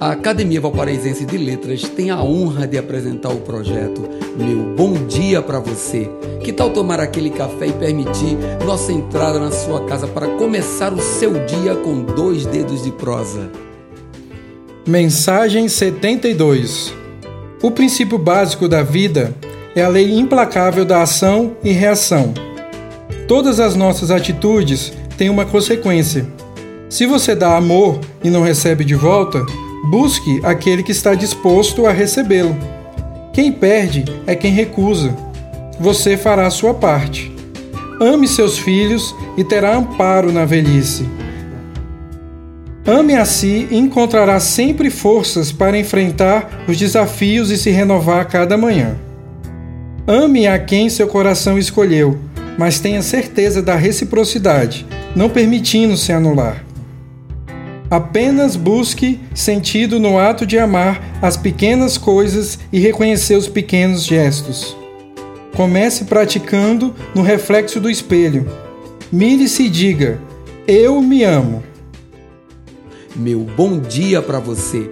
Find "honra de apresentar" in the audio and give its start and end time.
2.22-3.30